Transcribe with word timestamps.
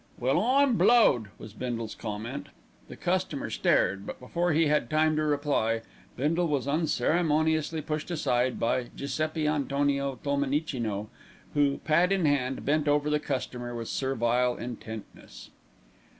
"Well, 0.17 0.41
I'm 0.41 0.77
blowed!" 0.79 1.27
was 1.37 1.53
Bindle's 1.53 1.93
comment. 1.93 2.49
The 2.87 2.95
customer 2.95 3.51
stared, 3.51 4.07
but 4.07 4.19
before 4.19 4.51
he 4.51 4.65
had 4.65 4.89
time 4.89 5.15
to 5.17 5.21
reply 5.23 5.83
Bindle 6.17 6.47
was 6.47 6.67
unceremoniously 6.67 7.83
pushed 7.83 8.09
aside 8.09 8.59
by 8.59 8.85
Giuseppi 8.95 9.45
Antonio 9.47 10.17
Tolmenicino, 10.23 11.09
who, 11.53 11.77
pad 11.85 12.11
in 12.11 12.25
hand, 12.25 12.65
bent 12.65 12.87
over 12.87 13.11
the 13.11 13.19
customer 13.19 13.75
with 13.75 13.89
servile 13.89 14.55
intentness. 14.55 15.51